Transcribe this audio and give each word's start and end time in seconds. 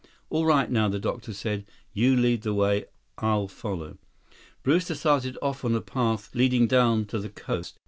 "All 0.31 0.47
right, 0.47 0.71
now," 0.71 0.89
the 0.89 0.97
doctor 0.97 1.31
said. 1.31 1.63
"You 1.93 2.15
lead 2.15 2.41
the 2.41 2.55
way. 2.55 2.85
I'll 3.19 3.47
follow." 3.47 3.99
Brewster 4.63 4.95
started 4.95 5.37
off 5.43 5.63
on 5.63 5.75
a 5.75 5.79
path 5.81 6.33
leading 6.33 6.65
down 6.65 7.05
to 7.05 7.19
the 7.19 7.29
coast. 7.29 7.77